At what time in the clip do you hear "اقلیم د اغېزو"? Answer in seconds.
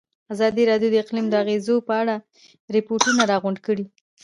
1.03-1.75